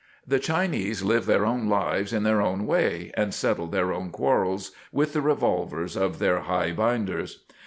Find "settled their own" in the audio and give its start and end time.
3.35-4.09